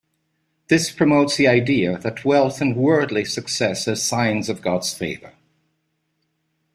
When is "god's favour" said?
4.63-5.33